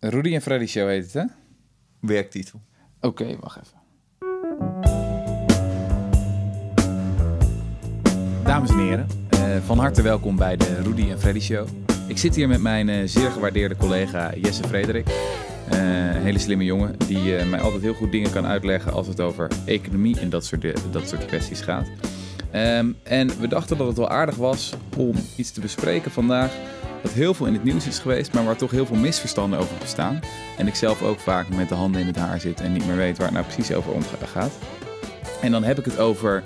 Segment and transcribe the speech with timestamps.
[0.00, 1.22] Rudy en Freddy Show heet het, hè?
[2.00, 2.60] Werktitel.
[3.00, 3.78] Oké, wacht even.
[8.44, 11.68] Dames en heren, eh, van harte welkom bij de Rudy en Freddy Show.
[12.08, 15.08] Ik zit hier met mijn eh, zeer gewaardeerde collega Jesse Frederik.
[15.68, 19.20] Eh, een hele slimme jongen die mij altijd heel goed dingen kan uitleggen als het
[19.20, 21.88] over economie en dat soort, dat soort kwesties gaat.
[22.50, 26.52] Ehm, en we dachten dat het wel aardig was om iets te bespreken vandaag
[27.02, 29.76] dat heel veel in het nieuws is geweest, maar waar toch heel veel misverstanden over
[29.80, 30.20] bestaan.
[30.58, 32.96] En ik zelf ook vaak met de handen in het haar zit en niet meer
[32.96, 34.52] weet waar het nou precies over omgaat.
[35.40, 36.42] En dan heb ik het over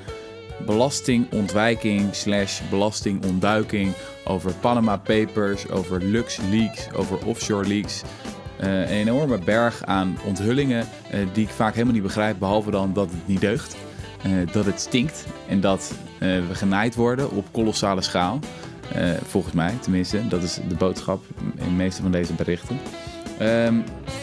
[0.67, 3.93] belastingontwijking slash belastingontduiking,
[4.25, 8.03] over Panama Papers, over LuxLeaks, over offshore leaks.
[8.57, 12.93] Eh, een enorme berg aan onthullingen eh, die ik vaak helemaal niet begrijp, behalve dan
[12.93, 13.77] dat het niet deugt.
[14.23, 18.39] eh, dat het stinkt en dat we genaaid worden op kolossale schaal.
[18.95, 20.29] Eh, volgens mij, tenminste.
[20.29, 21.25] Dat is de boodschap
[21.57, 22.79] in de meeste van deze berichten.
[23.39, 23.81] Ehm,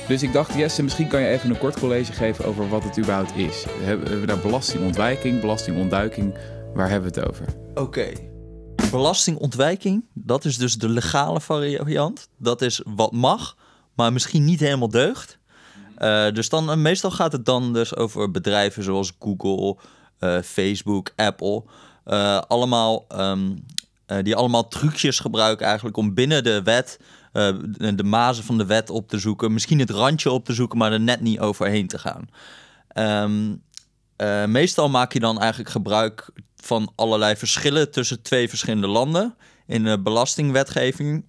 [0.08, 3.00] dus ik dacht, Jesse, misschien kan je even een kort college geven over wat het
[3.00, 3.66] überhaupt is.
[3.70, 6.38] Hebben we daar belastingontwijking, belastingontduiking?
[6.74, 7.46] Waar hebben we het over?
[7.76, 8.12] Oké.
[8.92, 12.30] Belastingontwijking, dat is dus de legale variant.
[12.38, 13.56] Dat is wat mag,
[13.96, 15.40] maar misschien niet helemaal deugt.
[15.96, 19.78] Eh, dus dan, eh, meestal gaat het dan dus over bedrijven zoals Google,
[20.44, 21.64] Facebook, Apple.
[22.48, 23.58] Allemaal, ehm, eh,
[24.22, 27.00] die allemaal trucjes gebruiken eigenlijk om binnen de wet,
[27.34, 27.54] eh,
[27.96, 29.54] de, mazen van de wet op te zoeken.
[29.54, 32.30] Misschien het randje op te zoeken, maar er net niet overheen te gaan.
[32.88, 33.56] Ehm,
[34.16, 39.36] eh, meestal maak je dan eigenlijk gebruik van allerlei verschillen tussen twee verschillende landen
[39.68, 41.26] in de belastingwetgeving.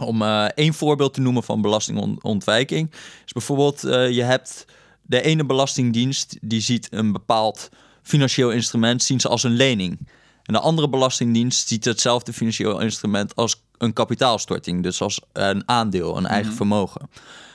[0.00, 2.90] Om eh, één voorbeeld te noemen van belastingontwijking
[3.26, 4.64] is bijvoorbeeld eh, je hebt
[5.02, 7.68] de ene belastingdienst die ziet een bepaald
[8.02, 10.08] financieel instrument zien ze als een lening.
[10.42, 16.16] En de andere belastingdienst ziet hetzelfde financieel instrument als een kapitaalstorting, dus als een aandeel,
[16.16, 17.10] een eigen vermogen.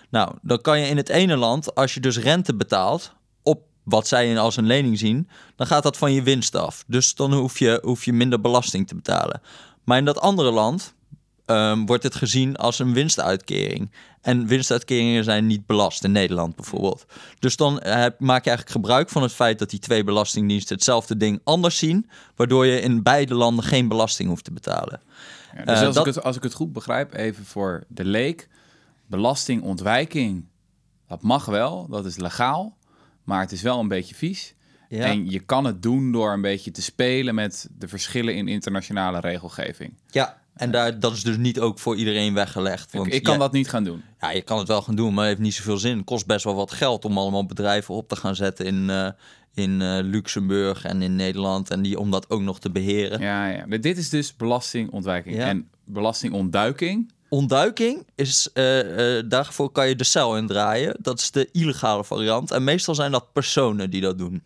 [0.10, 3.14] Nou, dan kan je in het ene land, als je dus rente betaalt
[3.44, 6.84] op wat zij als een lening zien, dan gaat dat van je winst af.
[6.88, 9.42] Dus dan hoef je, hoef je minder belasting te betalen.
[9.84, 10.94] Maar in dat andere land
[11.46, 13.92] ehm, wordt het gezien als een winstuitkering.
[14.22, 17.06] En winstuitkeringen zijn niet belast in Nederland bijvoorbeeld.
[17.40, 20.76] Dus dan eh, heb- maak je eigenlijk gebruik van het feit dat die twee belastingdiensten
[20.76, 25.02] hetzelfde ding anders zien, waardoor je in beide landen geen belasting hoeft te betalen.
[25.58, 28.06] Ja, dus Eh, als, dat- ik het, als ik het goed begrijp, even voor de
[28.06, 28.48] leek.
[29.08, 30.46] Belastingontwijking,
[31.08, 32.78] dat mag wel, dat is legaal.
[33.24, 34.54] Maar het is wel een beetje vies.
[34.90, 35.06] Ja.
[35.06, 39.20] En je kan het doen door een beetje te spelen met de verschillen in internationale
[39.20, 39.94] regelgeving.
[40.10, 42.92] Ja, en daar, dat is dus niet ook voor iedereen weggelegd.
[42.92, 44.04] Want ik, ik kan ja, dat niet gaan doen.
[44.20, 45.98] Ja, je kan het wel gaan doen, maar het heeft niet zoveel zin.
[45.98, 49.10] Het kost best wel wat geld om allemaal bedrijven op te gaan zetten in, eh,
[49.54, 51.70] in eh, Luxemburg en in Nederland.
[51.70, 53.22] En die, om dat ook nog te beheren.
[53.22, 53.66] Ja, ja.
[53.66, 55.36] Maar Dit is dus belastingontwijking.
[55.36, 55.48] Ja.
[55.48, 57.12] En belastingontduiking.
[57.30, 58.64] Ontduiking is, eh,
[59.26, 60.96] daarvoor kan je de cel indraaien.
[61.00, 62.52] Dat is de illegale variant.
[62.52, 64.44] En meestal zijn dat personen die dat doen.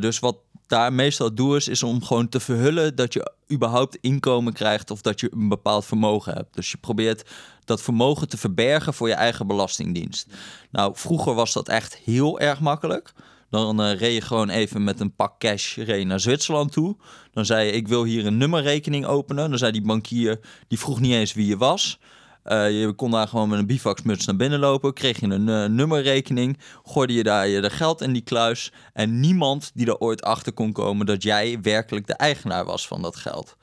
[0.00, 4.90] Dus wat daar meestal doel is, om gewoon te verhullen dat je überhaupt inkomen krijgt
[4.90, 6.54] of dat je een bepaald vermogen hebt.
[6.54, 7.30] Dus je probeert
[7.64, 10.26] dat vermogen te verbergen voor je eigen belastingdienst.
[10.70, 13.12] Nou, vroeger was dat echt heel erg makkelijk.
[13.50, 16.96] Dan eh, reed je gewoon even met een pak cash reed naar Zwitserland toe.
[17.32, 19.50] Dan zei je, ik wil hier een nummerrekening openen.
[19.50, 21.98] Dan zei die bankier, die vroeg niet eens wie je was.
[22.46, 24.92] Eh, je kon daar gewoon met een bivaksmuts naar binnen lopen.
[24.94, 26.58] Kreeg je een eh, nummerrekening.
[26.84, 28.72] Gooide je daar je geld in die kluis.
[28.92, 33.02] En niemand die er ooit achter kon komen dat jij werkelijk de eigenaar was van
[33.02, 33.56] dat geld.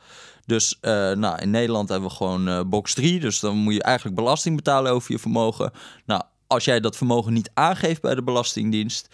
[0.45, 3.19] Dus eh, nou, in Nederland hebben we gewoon box 3.
[3.19, 5.71] Dus dan moet je eigenlijk belasting betalen over je vermogen.
[6.05, 9.07] Nou, als jij dat vermogen niet aangeeft bij de Belastingdienst,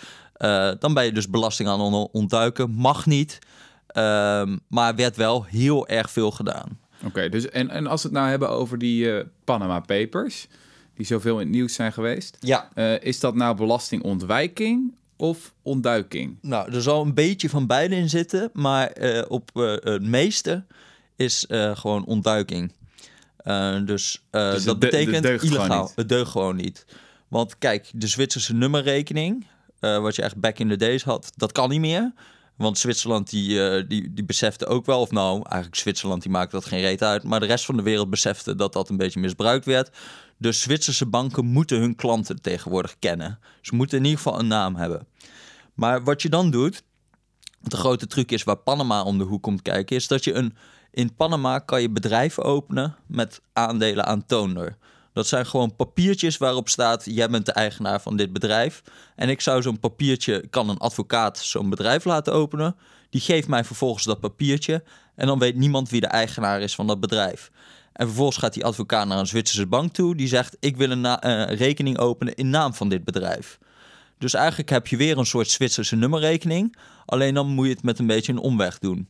[0.79, 2.69] dan ben je dus belasting aan on- ontduiken.
[2.71, 3.39] Mag niet.
[3.87, 6.79] Ehm, maar werd wel heel erg veel gedaan.
[7.05, 10.47] Oké, dus en, en als we het nou hebben over die eh, Panama Papers,
[10.95, 12.37] die zoveel in het nieuws zijn geweest.
[12.39, 12.69] Ja.
[12.73, 16.37] eh, is dat nou belastingontwijking of ontduiking?
[16.41, 19.49] Nou, er zal een beetje van beide in zitten, maar eh, op
[19.83, 20.63] het meeste
[21.15, 22.71] is gewoon ontduiking.
[23.85, 25.81] Dus Dus dat de- betekent illegaal.
[25.83, 25.91] niet.
[25.95, 26.85] Het deugt gewoon niet.
[27.27, 29.45] Want kijk, de Zwitserse nummerrekening,
[29.79, 32.11] wat je echt back in the days had, dat kan niet meer.
[32.59, 36.55] Want Zwitserland die, eh, die, die besefte ook wel, of nou, eigenlijk Zwitserland die maakte
[36.55, 39.19] dat geen reet uit, maar de rest van de wereld besefte dat dat een beetje
[39.19, 39.89] misbruikt werd.
[40.37, 43.39] Dus Zwitserse banken moeten hun klanten tegenwoordig kennen.
[43.61, 45.07] Ze moeten in ieder geval een naam hebben.
[45.73, 46.83] Maar wat je dan doet,
[47.61, 50.55] de grote truc is waar Panama om de hoek komt kijken, is dat je een.
[50.91, 54.77] In Panama kan je bedrijven openen met aandelen aantoonder.
[55.13, 58.83] Dat zijn gewoon papiertjes waarop staat: jij bent de eigenaar van dit bedrijf.
[59.15, 62.75] En ik zou zo'n papiertje, kan een advocaat zo'n bedrijf laten openen.
[63.09, 64.83] Die geeft mij vervolgens dat papiertje.
[65.15, 67.51] En dan weet niemand wie de eigenaar is van dat bedrijf.
[67.93, 70.15] En vervolgens gaat die advocaat naar een Zwitserse bank toe.
[70.15, 73.59] Die zegt: Ik wil een eh, rekening openen in naam van dit bedrijf.
[74.17, 76.77] Dus eigenlijk heb je weer een soort Zwitserse nummerrekening.
[77.05, 79.09] Alleen dan moet je het met een beetje een omweg doen.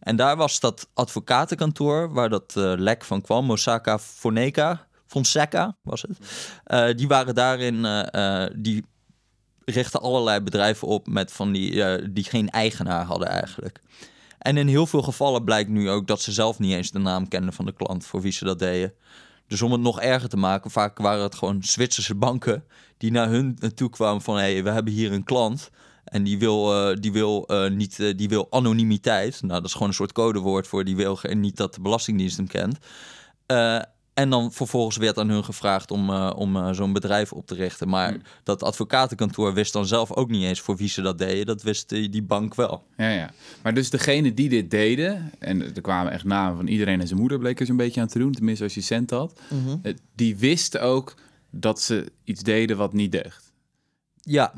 [0.00, 6.02] En daar was dat advocatenkantoor waar dat eh, lek van kwam, Mosaka Fonseca, Fonseca was
[6.02, 6.18] het.
[6.64, 8.84] Eh, die waren daarin, eh, eh, die
[9.64, 13.80] richten allerlei bedrijven op met van die, die geen eigenaar hadden eigenlijk.
[14.38, 17.28] En in heel veel gevallen blijkt nu ook dat ze zelf niet eens de naam
[17.28, 18.92] kenden van de klant voor wie ze dat deden.
[19.46, 22.64] Dus om het nog erger te maken, vaak waren het gewoon Zwitserse banken
[22.96, 25.70] die naar hun naartoe kwamen van hé, hey, we hebben hier een klant
[26.04, 29.42] en die wil, die wil, niet, die wil anonimiteit.
[29.42, 32.46] Nou, dat is gewoon een soort codewoord voor die wil niet dat de Belastingdienst hem
[32.46, 32.78] kent.
[34.20, 37.54] En dan vervolgens werd aan hun gevraagd om, eh, om eh, zo'n bedrijf op te
[37.54, 37.88] richten.
[37.88, 38.22] Maar Hmm.
[38.42, 41.46] dat advocatenkantoor wist dan zelf ook niet eens voor wie ze dat deden.
[41.46, 42.84] Dat wist die, die bank wel.
[42.96, 43.30] Ja, ja.
[43.62, 47.20] Maar dus degene die dit deden, en er kwamen echt namen van iedereen en zijn
[47.20, 49.40] moeder bleek er zo'n beetje aan te doen, tenminste als je cent had,
[49.82, 51.14] eh, die wisten ook
[51.50, 53.52] dat ze iets deden wat niet deugt.
[54.22, 54.52] Ja,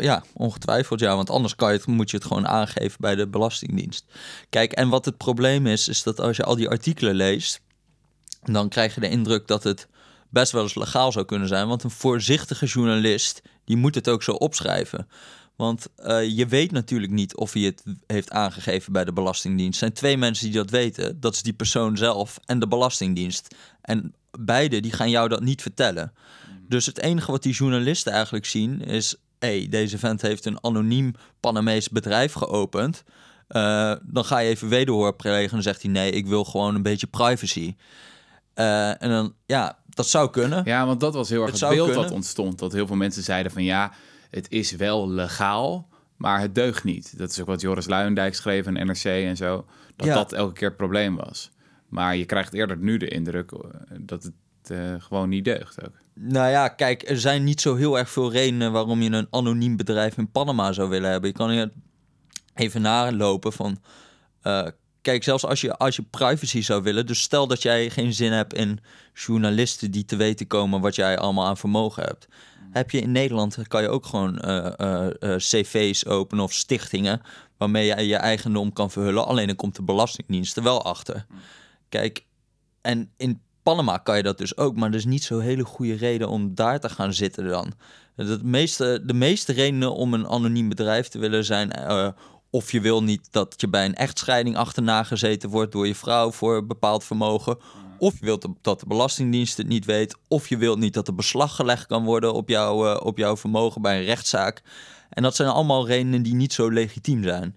[0.00, 1.16] ja, ongetwijfeld ja.
[1.16, 4.04] Want anders kan je het, moet je het gewoon aangeven bij de Belastingdienst.
[4.50, 7.60] Kijk, en wat het probleem is, is dat als je al die artikelen leest,
[8.52, 9.88] dan krijg je de indruk dat het
[10.28, 11.68] best wel eens legaal zou kunnen zijn.
[11.68, 15.08] Want een voorzichtige journalist, die moet het ook zo opschrijven.
[15.56, 19.72] Want eh, je weet natuurlijk niet of hij het heeft aangegeven bij de Belastingdienst.
[19.72, 21.20] Er zijn twee mensen die dat weten.
[21.20, 23.54] Dat is die persoon zelf en de Belastingdienst.
[23.80, 26.12] En beide die gaan jou dat niet vertellen.
[26.68, 29.16] Dus het enige wat die journalisten eigenlijk zien is...
[29.38, 33.04] hey, deze vent heeft een anoniem Panamees bedrijf geopend.
[33.48, 35.90] Eh, dan ga je even wederhoor plegen en zegt hij...
[35.90, 37.74] nee, ik wil gewoon een beetje privacy.
[38.54, 40.64] Eh, en dan, ja, dat zou kunnen.
[40.64, 42.58] Ja, want dat was heel erg Het beeld dat ontstond.
[42.58, 43.92] Dat heel veel mensen zeiden van ja,
[44.30, 47.18] het is wel legaal, maar het deugt niet.
[47.18, 49.66] Dat is ook wat Joris Luijendijk schreef in NRC en zo.
[49.96, 50.14] Dat Ja.
[50.14, 51.50] dat elke keer het probleem was.
[51.88, 53.58] Maar je krijgt eerder nu de indruk eh,
[54.00, 55.92] dat het eh, gewoon niet deugt ook.
[56.14, 59.76] Nou ja, kijk, er zijn niet zo heel erg veel redenen waarom je een anoniem
[59.76, 61.30] bedrijf in Panama zou willen hebben.
[61.30, 61.72] Je kan hier
[62.54, 63.78] even nalopen van.
[65.04, 68.32] Kijk, zelfs als je, als je privacy zou willen, dus stel dat jij geen zin
[68.32, 68.80] hebt in
[69.14, 72.28] journalisten die te weten komen wat jij allemaal aan vermogen hebt.
[72.70, 77.20] Heb je in Nederland, kan je ook gewoon eh, eh, eh, cv's openen of stichtingen
[77.56, 79.26] waarmee je je eigendom kan verhullen.
[79.26, 81.26] Alleen dan komt de Belastingdienst er wel achter.
[81.88, 82.24] Kijk,
[82.80, 85.94] en in Panama kan je dat dus ook, maar er is niet zo'n hele goede
[85.94, 87.72] reden om daar te gaan zitten dan.
[88.16, 91.70] De meeste, de meeste redenen om een anoniem bedrijf te willen zijn...
[92.54, 96.30] of je wil niet dat je bij een echtscheiding achterna gezeten wordt door je vrouw
[96.30, 97.58] voor een bepaald vermogen.
[97.98, 100.16] Of je wilt dat de Belastingdienst het niet weet.
[100.28, 103.36] Of je wilt niet dat er beslag gelegd kan worden op, jouw eh, op jouw
[103.36, 104.62] vermogen bij een rechtszaak.
[105.10, 107.56] En dat zijn allemaal redenen die niet zo legitiem zijn.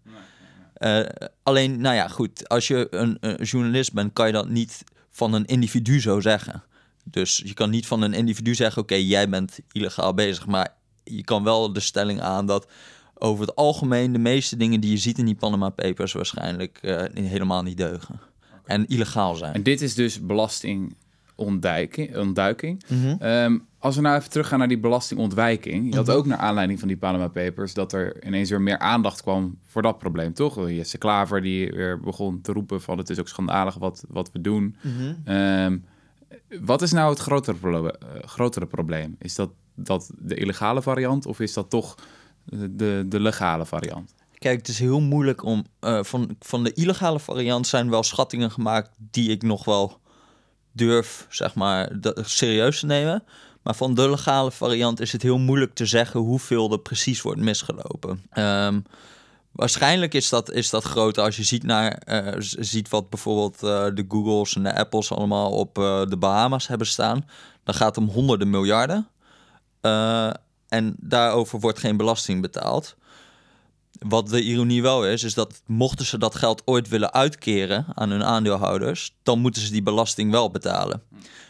[0.74, 1.00] Eh,
[1.44, 2.50] alleen, nou ja, goed.
[2.50, 6.64] Als je een, een journalist bent, kan je dat niet van een individu zo zeggen.
[7.04, 10.46] Dus je kan niet van een individu zeggen: Oké, jij bent illegaal bezig.
[10.46, 12.68] Maar je kan wel de stelling aan dat
[13.20, 17.04] over het algemeen de meeste dingen die je ziet in die Panama Papers waarschijnlijk eh,
[17.14, 18.20] helemaal niet deugen.
[18.66, 19.54] En illegaal zijn.
[19.54, 22.18] En dit is dus belastingontduiking.
[22.18, 22.84] Ontduiking.
[23.20, 25.90] Ehm, als we nou even teruggaan naar die belastingontwijking.
[25.90, 27.74] Je had ook naar aanleiding van die Panama Papers...
[27.74, 30.70] dat er ineens weer meer aandacht kwam voor dat probleem, toch?
[30.70, 32.98] Jesse Klaver die weer begon te roepen van...
[32.98, 34.76] het is ook schandalig wat, wat we doen.
[35.26, 35.78] Ehm,
[36.62, 39.16] wat is nou het grotere, proble- eh, grotere probleem?
[39.20, 41.96] Is dat, dat de illegale variant of is dat toch
[42.50, 44.16] de, de legale variant?
[44.38, 45.66] Kijk, het is heel moeilijk om.
[45.80, 50.00] eh, van, van de illegale variant zijn wel schattingen gemaakt die ik nog wel
[50.72, 53.24] durf, zeg maar, serieus te nemen.
[53.64, 57.42] Maar van de legale variant is het heel moeilijk te zeggen hoeveel er precies wordt
[57.42, 58.22] misgelopen.
[58.30, 58.80] Ehm,
[59.52, 63.86] waarschijnlijk is dat, is dat groter als je ziet, naar, eh, ziet wat bijvoorbeeld eh,
[63.94, 65.76] de Googles en de Apples allemaal op
[66.10, 67.26] de Bahama's hebben staan.
[67.64, 69.08] Dan gaat het om honderden miljarden.
[70.68, 72.96] En daarover wordt geen belasting betaald.
[74.00, 78.10] Wat de ironie wel is, is dat mochten ze dat geld ooit willen uitkeren aan
[78.10, 81.02] hun aandeelhouders, dan moeten ze die belasting wel betalen.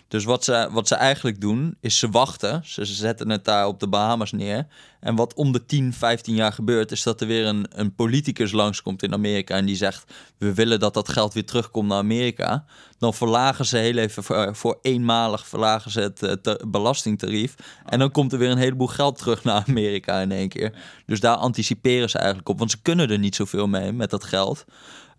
[0.07, 2.61] Dus wat ze, wat ze eigenlijk doen, is ze wachten.
[2.65, 4.67] Ze zetten het daar op de Bahamas neer.
[4.99, 8.51] En wat om de 10, 15 jaar gebeurt, is dat er weer een, een politicus
[8.51, 12.65] langskomt in Amerika en die zegt: We willen dat dat geld weer terugkomt naar Amerika.
[12.97, 17.55] Dan verlagen ze heel even voor, eenmalig verlagen ze het te- belastingtarief.
[17.85, 20.73] En dan komt er weer een heleboel geld terug naar Amerika in één keer.
[21.05, 22.59] Dus daar anticiperen ze eigenlijk op.
[22.59, 24.65] Want ze kunnen er niet zoveel mee met dat geld.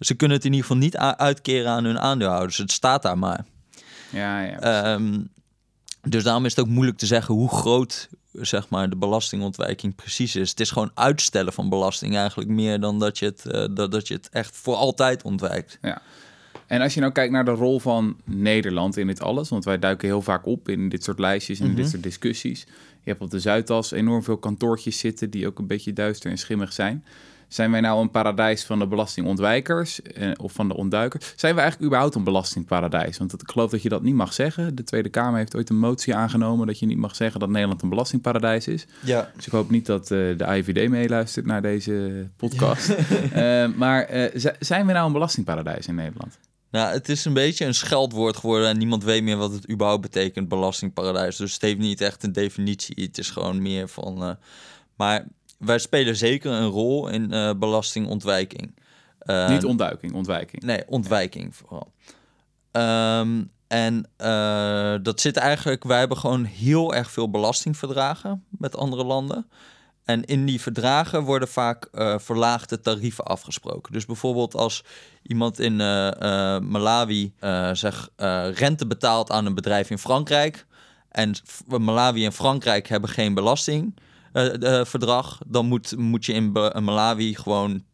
[0.01, 2.57] Ze kunnen het in ieder geval niet uitkeren aan hun aandeelhouders.
[2.57, 3.45] Het staat daar maar.
[4.11, 4.59] Ja, ja.
[4.61, 5.19] Ehm,
[6.09, 10.37] dus daarom is het ook moeilijk te zeggen hoe groot zeg maar, de belastingontwijking precies
[10.37, 10.51] is.
[10.51, 14.09] Het is gewoon uitstellen van belasting eigenlijk meer dan dat je het, eh, dat, dat
[14.09, 15.79] je het echt voor altijd ontwijkt.
[15.83, 16.03] Ja.
[16.67, 19.79] En als je nou kijkt naar de rol van Nederland in dit alles, want wij
[19.79, 21.91] duiken heel vaak op in dit soort lijstjes en in dit Mhm.
[21.91, 22.61] soort discussies.
[23.03, 26.39] Je hebt op de Zuidas enorm veel kantoortjes zitten die ook een beetje duister en
[26.39, 27.05] schimmig zijn.
[27.49, 31.33] Zijn wij nou een paradijs van de belastingontwijkers eh, of van de ontduikers?
[31.37, 33.19] Zijn we eigenlijk überhaupt een belastingparadijs?
[33.19, 34.75] Want ik geloof dat je dat niet mag zeggen.
[34.75, 37.83] De Tweede Kamer heeft ooit een motie aangenomen dat je niet mag zeggen dat Nederland
[37.83, 38.87] een belastingparadijs is.
[39.01, 39.31] Ja.
[39.37, 42.89] Dus ik hoop niet dat eh, de AIVD meeluistert naar deze podcast.
[43.33, 46.39] Eh, maar eh, zijn we nou een belastingparadijs in Nederland?
[46.71, 50.03] Nou, het is een beetje een scheldwoord geworden en niemand weet meer wat het überhaupt
[50.03, 51.37] betekent, belastingparadijs.
[51.37, 53.05] Dus het heeft niet echt een definitie.
[53.05, 54.37] Het is gewoon meer van.
[54.97, 55.27] maar
[55.59, 58.75] wij spelen zeker een rol in eh, belastingontwijking.
[59.29, 60.63] Eh, niet ontduiking, ontwijking.
[60.63, 61.93] Nee, ontwijking vooral.
[62.71, 69.05] Ehm, en eh, dat zit eigenlijk, wij hebben gewoon heel erg veel belastingverdragen met andere
[69.05, 69.51] landen.
[70.05, 73.93] En in die verdragen worden vaak eh, verlaagde tarieven afgesproken.
[73.93, 74.85] Dus bijvoorbeeld als
[75.23, 75.77] iemand in
[76.69, 77.33] Malawi
[77.73, 78.09] zeg,
[78.55, 80.67] rente betaalt aan een bedrijf in Frankrijk.
[81.09, 81.35] En
[81.67, 83.35] Malawi en Frankrijk hebben geen
[84.33, 85.39] belastingverdrag.
[85.47, 87.85] dan moet, moet je in Be- Malawi gewoon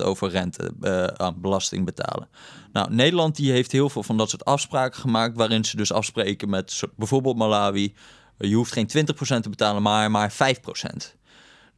[0.00, 2.28] 20% over rente eh, aan belasting betalen.
[2.72, 5.36] Nou, Nederland die heeft heel veel van dat soort afspraken gemaakt.
[5.36, 7.94] Waarin ze dus afspreken met bijvoorbeeld Malawi.
[8.38, 11.16] eh, Je hoeft geen 20% te betalen, maar, maar 5%.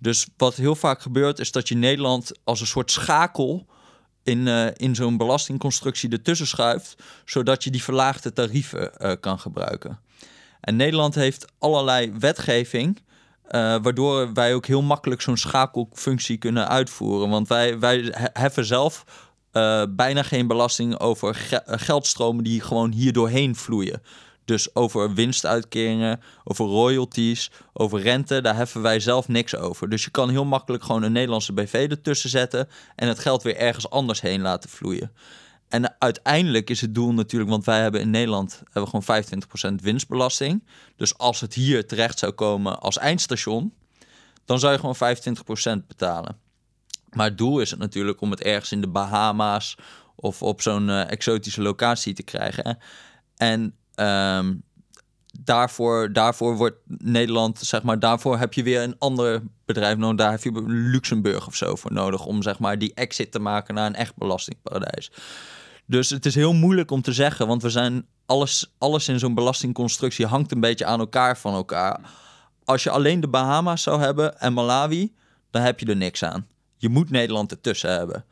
[0.01, 3.67] Dus wat heel vaak gebeurt, is dat je Nederland als een soort schakel
[4.23, 9.99] in, eh, in zo'n belastingconstructie ertussen schuift, zodat je die verlaagde tarieven eh, kan gebruiken.
[10.61, 12.99] En Nederland heeft allerlei wetgeving,
[13.49, 17.29] eh, waardoor wij ook heel makkelijk zo'n schakelfunctie kunnen uitvoeren.
[17.31, 19.05] Want wij, wij he- heffen zelf
[19.53, 24.03] eh, bijna geen belasting over eh, geldstromen die gewoon hier doorheen vloeien.
[24.45, 29.89] Dus over winstuitkeringen, over royalties, over rente, daar heffen wij zelf niks over.
[29.89, 33.57] Dus je kan heel makkelijk gewoon een Nederlandse BV ertussen zetten en het geld weer
[33.57, 35.13] ergens anders heen laten vloeien.
[35.73, 39.25] En uiteindelijk is het doel natuurlijk, want wij hebben in Nederland hebben gewoon
[39.81, 40.65] 25% winstbelasting.
[40.97, 43.75] Dus als het hier terecht zou komen als eindstation,
[44.45, 45.17] dan zou je gewoon
[45.83, 46.37] 25% betalen.
[47.11, 49.77] Maar het doel is het natuurlijk om het ergens in de Bahama's
[50.15, 52.79] of op zo'n eh, exotische locatie te krijgen.
[53.37, 54.55] En ehm,
[55.41, 60.17] daarvoor, daarvoor wordt Nederland, zeg maar, daarvoor heb je weer een ander bedrijf nodig.
[60.17, 63.75] Daar heb je Luxemburg of zo voor nodig om zeg maar die exit te maken
[63.75, 65.11] naar een echt belastingparadijs.
[65.93, 69.35] Dus het is heel moeilijk om te zeggen, want we zijn alles, alles in zo'n
[69.35, 72.01] belastingconstructie hangt een beetje aan elkaar van elkaar.
[72.65, 75.13] Als je alleen de Bahama's zou hebben en Malawi,
[75.51, 76.47] dan heb je er niks aan.
[76.77, 78.25] Je moet Nederland ertussen hebben.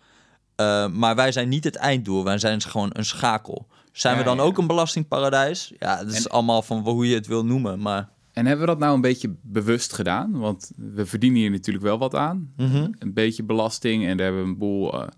[0.56, 3.66] Uh, maar wij zijn niet het einddoel, wij zijn gewoon een schakel.
[3.92, 4.42] Zijn Ja, we dan ja.
[4.42, 5.72] ook een belastingparadijs?
[5.78, 7.80] Ja, dat is allemaal van hoe je het wil noemen.
[7.80, 10.38] Maar En hebben we dat nou een beetje bewust gedaan?
[10.38, 12.52] Want we verdienen hier natuurlijk wel wat aan.
[12.56, 15.08] Een beetje belasting en daar hebben we een boel eh,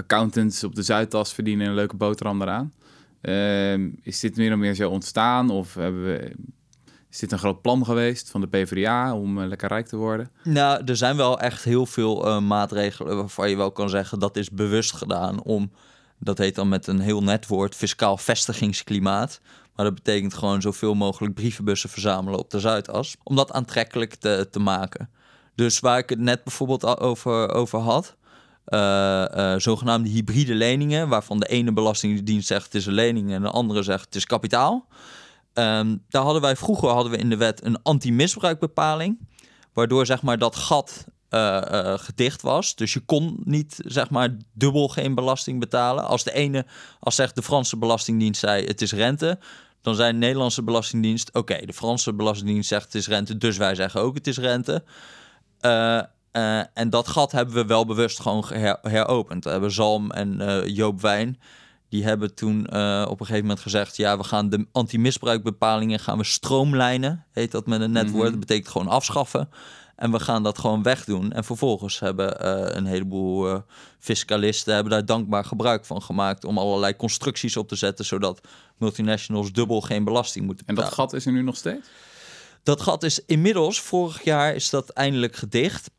[0.00, 2.72] accountants op de Zuidas verdienen een leuke boterham eraan.
[3.20, 5.50] Ehm, is dit meer en meer zo ontstaan?
[5.50, 6.34] Of hebben we,
[7.10, 10.30] is dit een groot plan geweest van de PvdA om eh, lekker rijk te worden?
[10.44, 14.36] Nou, er zijn wel echt heel veel eh, maatregelen waarvan je wel kan zeggen dat
[14.36, 15.70] is bewust gedaan om,
[16.18, 19.40] dat heet dan met een heel net woord, fiscaal vestigingsklimaat.
[19.76, 24.48] Maar dat betekent gewoon zoveel mogelijk brievenbussen verzamelen op de Zuidas, om dat aantrekkelijk te,
[24.50, 25.10] te maken.
[25.54, 28.16] Dus waar ik het net bijvoorbeeld over, over had,
[28.70, 33.42] eh, eh, zogenaamde hybride leningen, waarvan de ene belastingdienst zegt het is een lening en
[33.42, 34.86] de andere zegt het is kapitaal.
[35.52, 39.18] Ehm, daar hadden wij vroeger hadden we in de wet een anti-misbruikbepaling
[39.72, 42.74] waardoor zeg maar dat gat eh, gedicht was.
[42.74, 46.04] Dus je kon niet zeg maar dubbel geen belasting betalen.
[46.04, 46.66] Als de ene,
[47.00, 49.38] als zegt de Franse belastingdienst zei het is rente,
[49.82, 53.74] dan zei de Nederlandse belastingdienst oké, de Franse belastingdienst zegt het is rente, dus wij
[53.74, 54.84] zeggen ook het is rente.
[55.60, 58.44] Eh, eh, en dat gat hebben we wel bewust gewoon
[58.82, 59.44] heropend.
[59.44, 61.40] We hebben Zalm en eh, Joop Wijn.
[61.88, 66.18] Die hebben toen eh, op een gegeven moment gezegd: ja, we gaan de anti-misbruikbepalingen gaan
[66.18, 67.24] we stroomlijnen.
[67.32, 68.22] Heet dat met een net woord.
[68.22, 68.30] Mhm.
[68.30, 69.48] Dat betekent gewoon afschaffen.
[69.96, 71.32] En we gaan dat gewoon wegdoen.
[71.32, 72.46] En vervolgens hebben
[72.76, 73.62] een heleboel
[73.98, 78.40] fiscalisten hebben daar dankbaar gebruik van gemaakt om allerlei constructies op te zetten, zodat
[78.76, 80.96] multinationals dubbel geen belasting moeten En betalen.
[80.96, 81.88] dat gat is er nu nog steeds?
[82.62, 85.90] Dat gat is inmiddels, vorig jaar is dat eindelijk gedicht.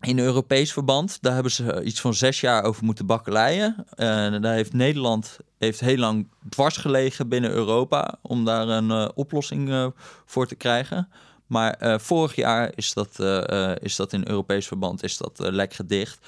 [0.00, 3.86] In Europees verband, daar hebben ze iets van zes jaar over moeten bakkeleien.
[3.96, 9.08] En daar heeft Nederland heeft heel lang dwars gelegen binnen Europa om daar een eh,
[9.14, 9.86] oplossing eh,
[10.24, 11.08] voor te krijgen.
[11.46, 15.40] Maar eh, vorig jaar is dat, eh, eh, is dat in Europees verband is dat,
[15.40, 16.26] eh, lek gedicht.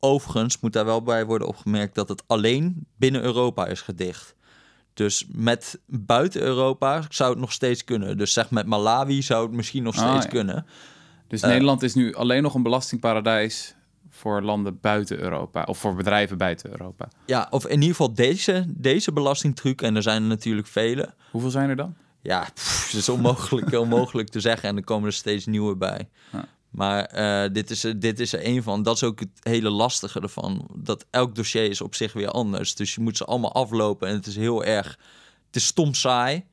[0.00, 4.34] Overigens moet daar wel bij worden opgemerkt dat het alleen binnen Europa is gedicht.
[4.94, 8.18] Dus met buiten Europa zou het nog steeds kunnen.
[8.18, 10.30] Dus zeg met Malawi zou het misschien nog Ah, steeds ja.
[10.30, 10.66] kunnen.
[11.30, 11.48] Dus Eh.
[11.48, 13.74] Nederland is nu alleen nog een belastingparadijs
[14.10, 17.08] voor landen buiten Europa of voor bedrijven buiten Europa.
[17.26, 19.82] Ja, of in ieder geval deze, deze belastingtruc.
[19.82, 21.14] En er zijn er natuurlijk vele.
[21.30, 21.94] Hoeveel zijn er dan?
[22.22, 24.68] Ja, pff, het is onmogelijk, onmogelijk te zeggen.
[24.68, 26.08] En er komen er steeds nieuwe bij.
[26.32, 26.44] Ja.
[26.70, 28.82] Maar eh, dit, is, er- dit is er één van.
[28.82, 30.68] Dat is ook het hele lastige ervan.
[30.74, 32.74] Dat elk dossier is op zich weer anders.
[32.74, 34.08] Dus je moet ze allemaal aflopen.
[34.08, 34.98] En het is heel erg...
[35.46, 36.44] Het is stom saai.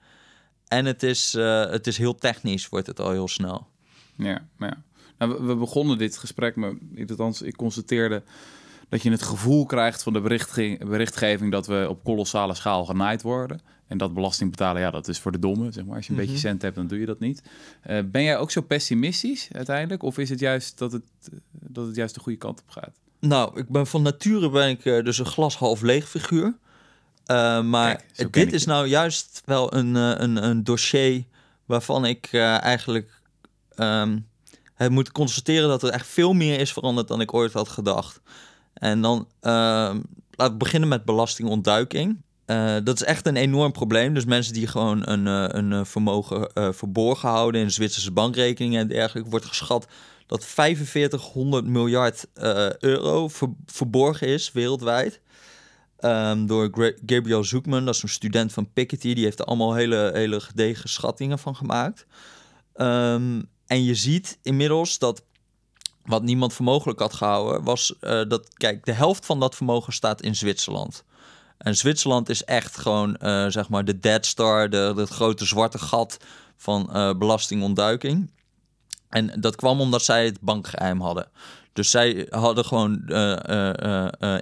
[0.67, 3.67] En het is, eh, het is heel technisch, wordt het al heel snel.
[4.17, 4.83] Ja, maar ja.
[5.17, 6.74] Nou, we, begonnen dit gesprek met,
[7.09, 8.24] althans, ik constateerde
[8.89, 13.21] dat je het gevoel krijgt van de berichtge- berichtgeving dat we op kolossale schaal genaaid
[13.21, 13.59] worden.
[13.88, 15.95] En dat belasting betalen, ja, dat is voor de domme, zeg maar.
[15.95, 16.27] Als je een Mhm.
[16.27, 17.41] beetje cent hebt, dan doe je dat niet.
[17.81, 20.03] Eh, ben jij ook zo pessimistisch uiteindelijk?
[20.03, 23.00] Of is het juist dat het, eh, dat het juist de goede kant op gaat?
[23.19, 26.57] Nou, ik ben van nature ben ik eh, dus een glas half leeg figuur.
[27.63, 28.67] Maar Kijk, dit is je.
[28.69, 31.24] nou juist wel een, een, een dossier
[31.65, 33.16] waarvan ik eigenlijk
[34.74, 38.22] heb moeten constateren dat er echt veel meer is veranderd dan ik ooit had gedacht.
[38.74, 40.00] En dan ehm
[40.38, 42.22] laten we beginnen met belastingontduiking.
[42.46, 44.13] Eh, dat is echt een enorm probleem.
[44.13, 48.88] Dus mensen die gewoon een, eh, een eh, vermogen verborgen houden in Zwitserse bankrekeningen en
[48.88, 49.88] dergelijke, wordt geschat
[50.27, 52.27] dat 4500 miljard
[52.79, 55.22] euro ver- verborgen is wereldwijd.
[55.98, 59.13] Ehm, door Gabriel Zoekman, dat is een student van Piketty.
[59.13, 62.05] Die heeft er allemaal hele, hele gedegen schattingen van gemaakt.
[62.74, 65.24] Ehm, en je ziet inmiddels dat
[66.07, 69.93] wat niemand voor mogelijk had gehouden, was eh, dat, kijk, de helft van dat vermogen
[69.93, 71.03] staat in Zwitserland.
[71.57, 75.79] En Zwitserland is echt gewoon, eh, zeg maar, de Dead Star, de, het grote zwarte
[75.79, 76.17] gat
[76.57, 78.31] van eh, belastingontduiking.
[79.09, 81.27] En dat kwam omdat zij het bankgeheim hadden.
[81.74, 82.93] Dus zij hadden gewoon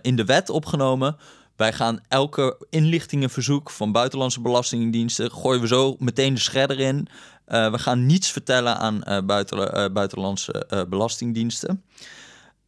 [0.02, 1.18] in de wet opgenomen.
[1.56, 5.32] Wij gaan elke inlichtingenverzoek van buitenlandse belastingdiensten.
[5.32, 7.08] gooien we zo meteen de shredder in.
[7.46, 11.84] Eh, we gaan niets vertellen aan eh, buiten, eh, buitenlandse belastingdiensten.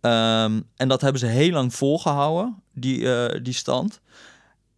[0.01, 3.07] Ehm, en dat hebben ze heel lang volgehouden, die,
[3.41, 3.99] die stand.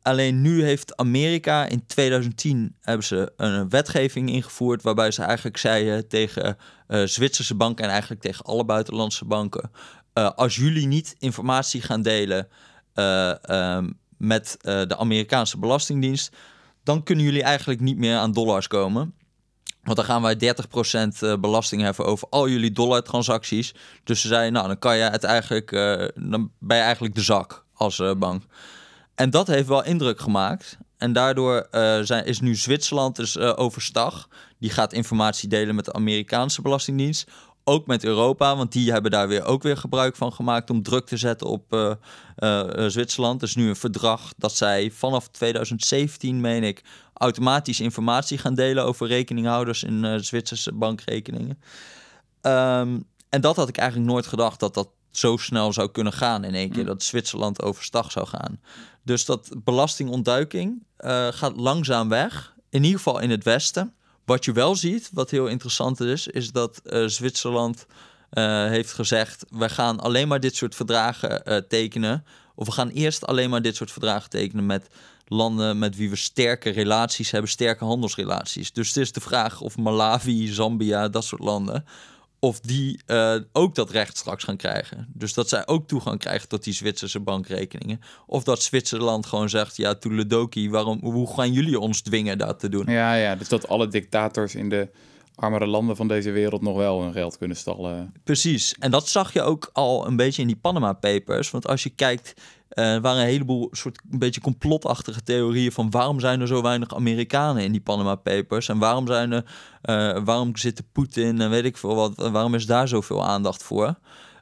[0.01, 6.07] Alleen nu heeft Amerika in 2010 hebben ze een wetgeving ingevoerd waarbij ze eigenlijk zeiden
[6.07, 9.71] tegen Zwitserse banken en eigenlijk tegen alle buitenlandse banken:
[10.13, 12.47] als jullie niet informatie gaan delen
[12.93, 16.35] eh, ehm, met de Amerikaanse belastingdienst,
[16.83, 19.13] dan kunnen jullie eigenlijk niet meer aan dollars komen.
[19.89, 20.55] Want dan gaan wij
[21.15, 23.73] 30% eh, belasting heffen over al jullie dollartransacties.
[24.03, 27.21] Dus ze zeiden, nou, dan kan je het eigenlijk, eh, dan ben je eigenlijk de
[27.21, 28.43] zak als eh, bank.
[29.15, 30.77] En dat heeft wel indruk gemaakt.
[30.97, 31.67] En daardoor
[32.03, 34.27] zijn, is nu Zwitserland dus overstag.
[34.59, 37.31] Die gaat informatie delen met de Amerikaanse Belastingdienst.
[37.63, 41.05] Ook met Europa, want die hebben daar weer ook weer gebruik van gemaakt om druk
[41.05, 41.91] te zetten op eh,
[42.35, 43.39] eh, eh, Zwitserland.
[43.39, 49.07] Dus nu een verdrag dat zij vanaf 2017, meen ik, automatisch informatie gaan delen over
[49.07, 51.61] rekeninghouders in Zwitserse bankrekeningen.
[52.41, 56.43] Ehm, en dat had ik eigenlijk nooit gedacht dat dat zo snel zou kunnen gaan
[56.43, 56.85] in één keer.
[56.85, 58.59] Dat Zwitserland overstag zou gaan.
[59.03, 60.83] Dus dat belastingontduiking
[61.29, 62.55] gaat langzaam weg.
[62.69, 63.93] In ieder geval in het westen.
[64.29, 67.85] Wat je wel ziet, wat heel interessant is, is dat eh, Zwitserland
[68.29, 72.25] eh, heeft gezegd: we gaan alleen maar dit soort verdragen eh, tekenen.
[72.55, 74.87] Of we gaan eerst alleen maar dit soort verdragen tekenen met
[75.27, 78.71] landen met wie we sterke relaties hebben, sterke handelsrelaties.
[78.71, 81.85] Dus het is de vraag of Malawi, Zambia, dat soort landen,
[82.39, 85.07] of die eh, ook dat recht straks gaan krijgen.
[85.13, 88.01] Dus dat zij ook toegang krijgen tot die Zwitserse bankrekeningen.
[88.25, 92.69] Of dat Zwitserland gewoon zegt, ja, toeledoki, waarom, hoe gaan jullie ons dwingen dat te
[92.69, 92.85] doen?
[92.85, 94.89] Ja, ja, dus dat alle dictators in de
[95.39, 98.13] armere landen van deze wereld nog wel hun geld kunnen stallen.
[98.23, 98.75] Precies.
[98.79, 101.51] En dat zag je ook al een beetje in die Panama Papers.
[101.51, 102.33] Want als je kijkt,
[102.69, 106.61] eh, er waren een heleboel soort een beetje complotachtige theorieën van waarom zijn er zo
[106.61, 109.45] weinig Amerikanen in die Panama Papers en waarom zijn er,
[109.81, 113.99] eh, waarom zitten Poetin en weet ik veel wat, waarom is daar zoveel aandacht voor?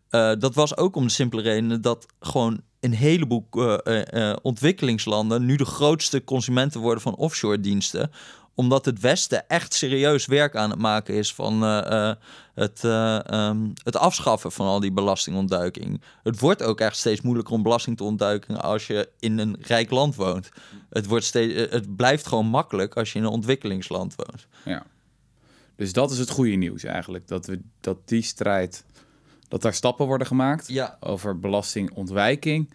[0.10, 3.47] Eh, dat was ook om de simpele reden dat gewoon een heleboel
[4.41, 8.12] ontwikkelingslanden nu de grootste consumenten worden van offshore diensten
[8.58, 12.15] omdat het Westen echt serieus werk aan het maken is van eh, eh,
[12.54, 16.02] het, eh, ehm, het afschaffen van al die belastingontduiking.
[16.24, 19.89] Het wordt ook echt steeds moeilijker om belasting te ontduiken als je in een rijk
[19.89, 20.50] land woont.
[20.89, 24.48] Het, wordt steeds, het blijft gewoon makkelijk als je in een ontwikkelingsland woont.
[24.65, 24.86] Ja.
[25.76, 27.28] Dus dat is het goede nieuws eigenlijk.
[27.28, 28.84] Dat, we, dat die strijd,
[29.48, 30.67] dat daar stappen worden gemaakt.
[30.67, 30.98] Ja.
[31.00, 32.70] Over belastingontwijking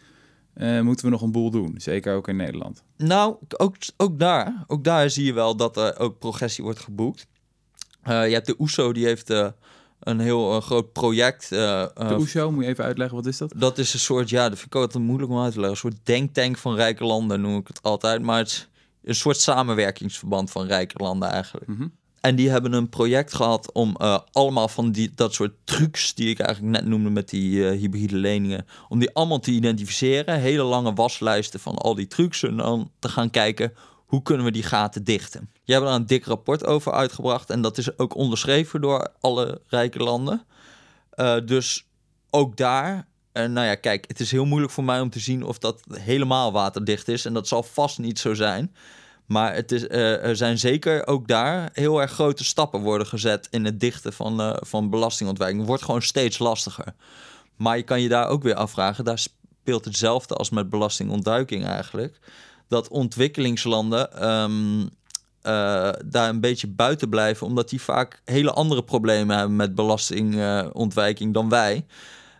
[0.54, 1.74] eh, moeten we nog een boel doen.
[1.76, 2.82] Zeker ook in Nederland.
[2.96, 7.26] Nou, ook, ook, daar, ook daar zie je wel dat er ook progressie wordt geboekt.
[8.02, 9.48] Eh, je hebt de OESO, die heeft eh,
[10.00, 11.48] een heel groot project.
[11.48, 13.52] De OESO, moet je even uitleggen, wat is dat?
[13.56, 15.84] Dat is een soort, ja, dat vind ik altijd moeilijk om uit te leggen.
[15.84, 18.22] Een soort denktank van rijke landen noem ik het altijd.
[18.22, 18.68] Maar het is
[19.02, 21.66] een soort samenwerkingsverband van rijke landen eigenlijk.
[21.66, 21.86] Mhm.
[22.22, 26.30] En die hebben een project gehad om uh, allemaal van die, dat soort trucs die
[26.30, 30.40] ik eigenlijk net noemde met die uh, hybride leningen, om die allemaal te identificeren.
[30.40, 33.72] Hele lange waslijsten van al die trucs en dan te gaan kijken
[34.06, 35.50] hoe kunnen we die gaten dichten.
[35.64, 39.60] Je hebt daar een dik rapport over uitgebracht en dat is ook onderschreven door alle
[39.66, 40.46] rijke landen.
[41.16, 41.86] Uh, dus
[42.30, 45.58] ook daar, nou ja, kijk, het is heel moeilijk voor mij om te zien of
[45.58, 48.74] dat helemaal waterdicht is en dat zal vast niet zo zijn.
[49.32, 53.48] Maar het is, uh, er zijn zeker ook daar heel erg grote stappen worden gezet
[53.50, 55.58] in het dichten van, uh, van belastingontwijking.
[55.58, 56.94] Het wordt gewoon steeds lastiger.
[57.56, 62.18] Maar je kan je daar ook weer afvragen, daar speelt hetzelfde als met belastingontduiking eigenlijk.
[62.68, 64.88] Dat ontwikkelingslanden um, uh,
[66.04, 71.48] daar een beetje buiten blijven, omdat die vaak hele andere problemen hebben met belastingontwijking dan
[71.48, 71.86] wij.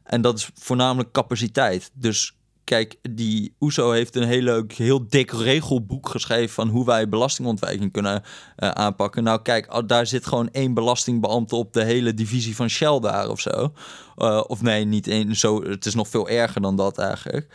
[0.05, 1.91] En dat is voornamelijk capaciteit.
[1.95, 2.37] Dus
[2.73, 7.93] kijk, die OESO heeft een heel leuk, heel dik regelboek geschreven van hoe wij belastingontwijking
[7.93, 9.23] kunnen uh, aanpakken.
[9.23, 12.89] Nou, kijk, daar zit gewoon één belastingbeambte op de hele divisie van Shell
[13.29, 13.73] of zo.
[14.17, 17.47] Uh, of nee, niet één, zo, het is nog veel erger dan dat eigenlijk.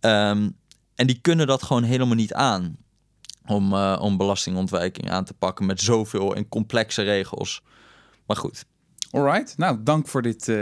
[0.00, 0.56] Um,
[0.94, 2.76] en die kunnen dat gewoon helemaal niet aan
[3.46, 7.62] om, uh, om belastingontwijking aan te pakken met zoveel en complexe regels.
[8.26, 8.64] Maar goed.
[9.10, 10.52] Alright, nou dank voor dit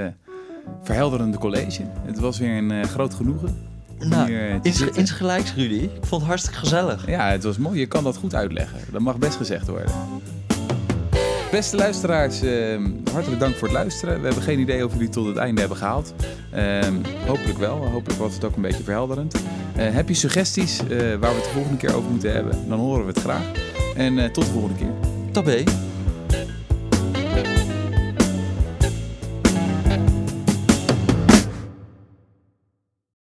[0.82, 1.82] verhelderende college.
[2.04, 3.71] Het was weer een groot genoegen.
[4.08, 4.60] Nou,
[4.94, 5.74] iets, gelijks, Rudy.
[5.74, 7.06] Ik vond het hartstikke gezellig.
[7.06, 7.78] Ja, het was mooi.
[7.78, 8.78] Je kan dat goed uitleggen.
[8.90, 9.92] Dat mag best gezegd worden.
[11.50, 12.80] Beste luisteraars, eh,
[13.12, 14.20] hartelijk dank voor het luisteren.
[14.20, 16.14] We hebben geen idee of jullie tot het einde hebben gehaald.
[16.54, 16.80] Uh,
[17.26, 17.76] hopelijk wel.
[17.76, 19.34] Hopelijk was het ook een beetje verhelderend.
[19.34, 19.42] Uh,
[19.76, 22.68] heb je suggesties uh, waar we het de volgende keer over moeten hebben?
[22.68, 23.50] Dan horen we het graag.
[23.96, 24.92] En tot de volgende keer.
[25.32, 25.64] Tabé.